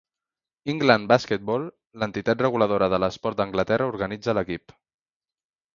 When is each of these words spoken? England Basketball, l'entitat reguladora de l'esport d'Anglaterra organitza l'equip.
England 0.73 1.07
Basketball, 1.11 1.67
l'entitat 2.05 2.41
reguladora 2.47 2.89
de 2.95 3.01
l'esport 3.05 3.41
d'Anglaterra 3.43 3.93
organitza 3.95 4.39
l'equip. 4.41 4.79